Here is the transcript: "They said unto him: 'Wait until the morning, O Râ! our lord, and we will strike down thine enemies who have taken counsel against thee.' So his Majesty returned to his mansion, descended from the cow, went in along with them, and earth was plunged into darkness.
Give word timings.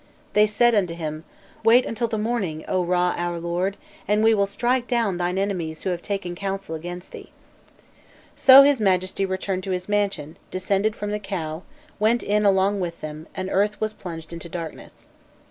"They 0.33 0.47
said 0.47 0.73
unto 0.73 0.95
him: 0.95 1.25
'Wait 1.63 1.85
until 1.85 2.07
the 2.07 2.17
morning, 2.17 2.65
O 2.67 2.83
Râ! 2.83 3.13
our 3.15 3.39
lord, 3.39 3.77
and 4.07 4.23
we 4.23 4.33
will 4.33 4.47
strike 4.47 4.87
down 4.87 5.19
thine 5.19 5.37
enemies 5.37 5.83
who 5.83 5.91
have 5.91 6.01
taken 6.01 6.33
counsel 6.33 6.73
against 6.73 7.11
thee.' 7.11 7.31
So 8.35 8.63
his 8.63 8.81
Majesty 8.81 9.27
returned 9.27 9.63
to 9.65 9.69
his 9.69 9.87
mansion, 9.87 10.37
descended 10.49 10.95
from 10.95 11.11
the 11.11 11.19
cow, 11.19 11.61
went 11.99 12.23
in 12.23 12.45
along 12.45 12.79
with 12.79 13.01
them, 13.01 13.27
and 13.35 13.47
earth 13.51 13.79
was 13.79 13.93
plunged 13.93 14.33
into 14.33 14.49
darkness. 14.49 15.05